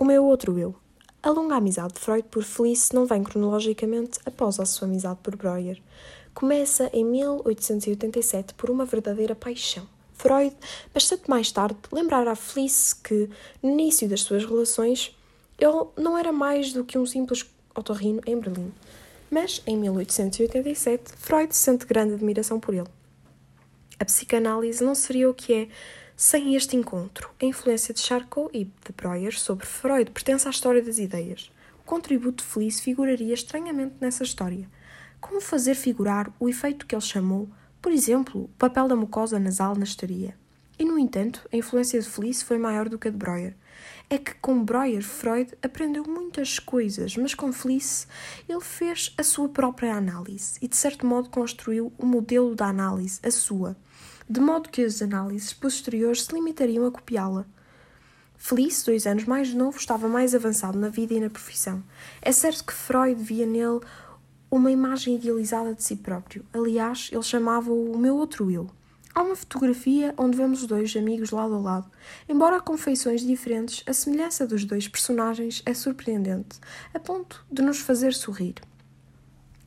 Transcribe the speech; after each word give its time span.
O 0.00 0.04
meu 0.04 0.24
outro 0.24 0.56
eu. 0.56 0.76
A 1.20 1.28
longa 1.28 1.56
amizade 1.56 1.94
de 1.94 1.98
Freud 1.98 2.22
por 2.30 2.44
Felice 2.44 2.94
não 2.94 3.04
vem 3.04 3.24
cronologicamente 3.24 4.20
após 4.24 4.60
a 4.60 4.64
sua 4.64 4.86
amizade 4.86 5.18
por 5.24 5.34
Breuer. 5.34 5.82
Começa 6.32 6.88
em 6.92 7.04
1887 7.04 8.54
por 8.54 8.70
uma 8.70 8.84
verdadeira 8.84 9.34
paixão. 9.34 9.88
Freud, 10.14 10.54
bastante 10.94 11.28
mais 11.28 11.50
tarde, 11.50 11.76
lembrará 11.90 12.30
a 12.30 12.36
Felice 12.36 12.94
que, 12.94 13.28
no 13.60 13.70
início 13.70 14.08
das 14.08 14.20
suas 14.20 14.44
relações, 14.44 15.16
ele 15.58 15.88
não 15.96 16.16
era 16.16 16.30
mais 16.30 16.72
do 16.72 16.84
que 16.84 16.96
um 16.96 17.04
simples 17.04 17.44
otorrino 17.74 18.20
em 18.24 18.38
Berlim. 18.38 18.72
Mas, 19.28 19.60
em 19.66 19.76
1887, 19.76 21.10
Freud 21.16 21.56
sente 21.56 21.84
grande 21.84 22.14
admiração 22.14 22.60
por 22.60 22.72
ele. 22.72 22.86
A 23.98 24.04
psicanálise 24.04 24.84
não 24.84 24.94
seria 24.94 25.28
o 25.28 25.34
que 25.34 25.52
é 25.52 25.68
sem 26.20 26.56
este 26.56 26.74
encontro. 26.74 27.30
A 27.40 27.44
influência 27.44 27.94
de 27.94 28.00
Charcot 28.00 28.50
e 28.52 28.64
de 28.64 28.92
Breuer 28.96 29.38
sobre 29.38 29.64
Freud 29.64 30.10
pertence 30.10 30.48
à 30.48 30.50
história 30.50 30.82
das 30.82 30.98
ideias. 30.98 31.48
O 31.80 31.84
contributo 31.84 32.42
de 32.42 32.50
Felice 32.50 32.82
figuraria 32.82 33.32
estranhamente 33.32 33.94
nessa 34.00 34.24
história. 34.24 34.68
Como 35.20 35.40
fazer 35.40 35.76
figurar 35.76 36.28
o 36.40 36.48
efeito 36.48 36.86
que 36.86 36.94
ele 36.96 37.02
chamou, 37.02 37.48
por 37.80 37.92
exemplo, 37.92 38.42
o 38.46 38.48
papel 38.58 38.88
da 38.88 38.96
mucosa 38.96 39.38
nasal 39.38 39.76
na 39.76 39.84
histeria? 39.84 40.34
E, 40.76 40.84
no 40.84 40.98
entanto, 40.98 41.48
a 41.52 41.56
influência 41.56 42.00
de 42.00 42.08
Felice 42.08 42.44
foi 42.44 42.58
maior 42.58 42.88
do 42.88 42.98
que 42.98 43.06
a 43.06 43.12
de 43.12 43.16
Breuer. 43.16 43.54
É 44.10 44.18
que 44.18 44.34
com 44.34 44.64
Breuer, 44.64 45.04
Freud 45.04 45.56
aprendeu 45.62 46.02
muitas 46.02 46.58
coisas, 46.58 47.16
mas 47.16 47.32
com 47.32 47.52
Felice 47.52 48.08
ele 48.48 48.60
fez 48.60 49.14
a 49.16 49.22
sua 49.22 49.48
própria 49.48 49.94
análise 49.94 50.58
e, 50.60 50.66
de 50.66 50.76
certo 50.76 51.06
modo, 51.06 51.30
construiu 51.30 51.92
o 51.96 52.04
modelo 52.04 52.56
da 52.56 52.66
análise, 52.66 53.20
a 53.22 53.30
sua 53.30 53.76
de 54.28 54.40
modo 54.40 54.68
que 54.68 54.82
as 54.82 55.00
análises 55.00 55.52
posteriores 55.52 56.24
se 56.24 56.34
limitariam 56.34 56.86
a 56.86 56.90
copiá-la. 56.90 57.46
Felice, 58.36 58.86
dois 58.86 59.06
anos 59.06 59.24
mais 59.24 59.52
novo, 59.52 59.78
estava 59.78 60.08
mais 60.08 60.34
avançado 60.34 60.78
na 60.78 60.88
vida 60.88 61.14
e 61.14 61.20
na 61.20 61.30
profissão. 61.30 61.82
É 62.22 62.30
certo 62.30 62.64
que 62.64 62.72
Freud 62.72 63.20
via 63.20 63.46
nele 63.46 63.80
uma 64.50 64.70
imagem 64.70 65.16
idealizada 65.16 65.74
de 65.74 65.82
si 65.82 65.96
próprio. 65.96 66.44
Aliás, 66.52 67.10
ele 67.12 67.22
chamava-o 67.22 67.92
o 67.92 67.98
meu 67.98 68.16
outro 68.16 68.50
eu. 68.50 68.70
Há 69.14 69.22
uma 69.22 69.34
fotografia 69.34 70.14
onde 70.16 70.36
vemos 70.36 70.62
os 70.62 70.68
dois 70.68 70.94
amigos 70.96 71.30
lado 71.30 71.54
a 71.54 71.58
lado. 71.58 71.90
Embora 72.28 72.60
com 72.60 72.78
feições 72.78 73.22
diferentes, 73.22 73.82
a 73.86 73.92
semelhança 73.92 74.46
dos 74.46 74.64
dois 74.64 74.86
personagens 74.86 75.60
é 75.66 75.74
surpreendente, 75.74 76.60
a 76.94 77.00
ponto 77.00 77.44
de 77.50 77.62
nos 77.62 77.80
fazer 77.80 78.14
sorrir. 78.14 78.54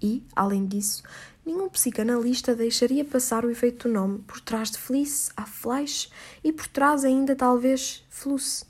E, 0.02 0.26
além 0.36 0.66
disso, 0.66 1.04
nenhum 1.46 1.70
psicanalista 1.70 2.56
deixaria 2.56 3.06
passar 3.06 3.46
o 3.46 3.52
efeito 3.52 3.88
do 3.88 3.94
nome. 3.94 4.20
Por 4.20 4.42
trás 4.42 4.72
de 4.72 4.78
Felice 4.78 5.32
há 5.38 5.46
Fleisch 5.46 6.10
e 6.44 6.52
por 6.52 6.68
trás 6.68 7.06
ainda 7.06 7.36
talvez 7.36 8.04
Fluss. 8.10 8.66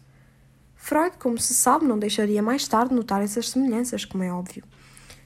Freud, 0.76 1.16
como 1.18 1.38
se 1.38 1.54
sabe, 1.54 1.86
não 1.86 1.98
deixaria 1.98 2.42
mais 2.42 2.68
tarde 2.68 2.94
notar 2.94 3.22
essas 3.22 3.50
semelhanças, 3.50 4.04
como 4.04 4.24
é 4.24 4.34
óbvio. 4.34 4.64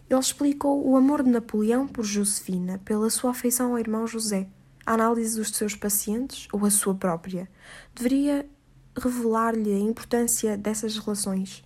Ele 0.07 0.19
explicou 0.19 0.87
o 0.87 0.95
amor 0.95 1.23
de 1.23 1.31
Napoleão 1.31 1.87
por 1.87 2.03
Josefina, 2.03 2.79
pela 2.85 3.09
sua 3.09 3.31
afeição 3.31 3.71
ao 3.71 3.79
irmão 3.79 4.05
José. 4.05 4.47
A 4.85 4.93
análise 4.93 5.37
dos 5.37 5.49
seus 5.49 5.73
pacientes, 5.73 6.47
ou 6.51 6.63
a 6.63 6.69
sua 6.69 6.93
própria, 6.93 7.49
deveria 7.95 8.47
revelar-lhe 8.95 9.73
a 9.73 9.79
importância 9.79 10.55
dessas 10.55 10.97
relações. 10.99 11.63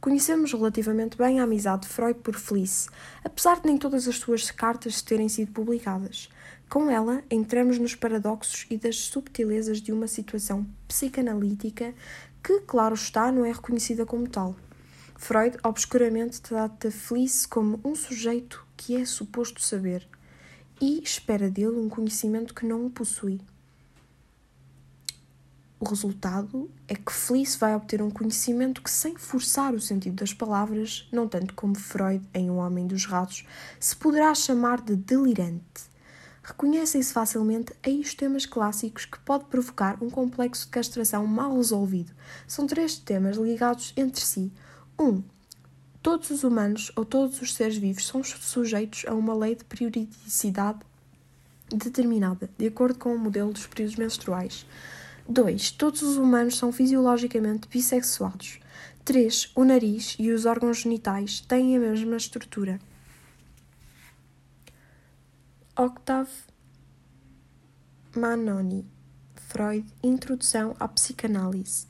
Conhecemos 0.00 0.54
relativamente 0.54 1.18
bem 1.18 1.40
a 1.40 1.42
amizade 1.42 1.82
de 1.82 1.88
Freud 1.88 2.20
por 2.20 2.34
Felice, 2.34 2.88
apesar 3.22 3.60
de 3.60 3.66
nem 3.66 3.76
todas 3.76 4.08
as 4.08 4.16
suas 4.16 4.50
cartas 4.50 5.02
terem 5.02 5.28
sido 5.28 5.52
publicadas. 5.52 6.30
Com 6.70 6.90
ela, 6.90 7.22
entramos 7.30 7.78
nos 7.78 7.94
paradoxos 7.94 8.66
e 8.70 8.78
das 8.78 8.96
subtilezas 8.96 9.78
de 9.78 9.92
uma 9.92 10.06
situação 10.06 10.66
psicanalítica 10.88 11.92
que, 12.42 12.60
claro 12.60 12.94
está, 12.94 13.30
não 13.30 13.44
é 13.44 13.52
reconhecida 13.52 14.06
como 14.06 14.26
tal. 14.26 14.56
Freud, 15.16 15.58
obscuramente, 15.62 16.40
trata 16.40 16.90
Felice 16.90 17.46
como 17.46 17.78
um 17.84 17.94
sujeito 17.94 18.66
que 18.78 18.96
é 18.96 19.04
suposto 19.04 19.60
saber 19.60 20.08
e 20.80 21.02
espera 21.02 21.50
dele 21.50 21.76
um 21.76 21.90
conhecimento 21.90 22.54
que 22.54 22.64
não 22.64 22.86
o 22.86 22.90
possui. 22.90 23.38
O 25.80 25.88
resultado 25.88 26.70
é 26.86 26.94
que 26.94 27.10
Felice 27.10 27.56
vai 27.56 27.74
obter 27.74 28.02
um 28.02 28.10
conhecimento 28.10 28.82
que, 28.82 28.90
sem 28.90 29.16
forçar 29.16 29.72
o 29.72 29.80
sentido 29.80 30.16
das 30.16 30.34
palavras, 30.34 31.08
não 31.10 31.26
tanto 31.26 31.54
como 31.54 31.74
Freud 31.74 32.22
em 32.34 32.50
O 32.50 32.56
Homem 32.56 32.86
dos 32.86 33.06
Ratos, 33.06 33.46
se 33.80 33.96
poderá 33.96 34.34
chamar 34.34 34.82
de 34.82 34.94
delirante. 34.94 35.88
Reconhecem-se 36.42 37.14
facilmente 37.14 37.72
aí 37.82 37.98
os 37.98 38.12
temas 38.12 38.44
clássicos 38.44 39.06
que 39.06 39.18
pode 39.20 39.46
provocar 39.46 39.96
um 40.04 40.10
complexo 40.10 40.66
de 40.66 40.70
castração 40.70 41.26
mal 41.26 41.56
resolvido. 41.56 42.12
São 42.46 42.66
três 42.66 42.98
temas 42.98 43.38
ligados 43.38 43.94
entre 43.96 44.20
si. 44.20 44.52
1. 44.98 45.02
Um, 45.02 45.24
todos 46.02 46.28
os 46.28 46.44
humanos 46.44 46.92
ou 46.94 47.06
todos 47.06 47.40
os 47.40 47.54
seres 47.54 47.78
vivos 47.78 48.06
são 48.06 48.22
sujeitos 48.22 49.06
a 49.08 49.14
uma 49.14 49.32
lei 49.32 49.54
de 49.54 49.64
periodicidade 49.64 50.80
determinada, 51.70 52.50
de 52.58 52.66
acordo 52.66 52.98
com 52.98 53.14
o 53.14 53.18
modelo 53.18 53.50
dos 53.50 53.66
períodos 53.66 53.96
menstruais. 53.96 54.66
2. 55.30 55.70
Todos 55.70 56.02
os 56.02 56.16
humanos 56.16 56.58
são 56.58 56.72
fisiologicamente 56.72 57.68
bissexuados. 57.68 58.58
3. 59.04 59.52
O 59.54 59.64
nariz 59.64 60.16
e 60.18 60.32
os 60.32 60.44
órgãos 60.44 60.78
genitais 60.78 61.40
têm 61.40 61.76
a 61.76 61.80
mesma 61.80 62.16
estrutura. 62.16 62.80
Octave 65.78 66.30
Manoni, 68.14 68.84
Freud, 69.36 69.86
Introdução 70.02 70.74
à 70.80 70.88
Psicanálise. 70.88 71.89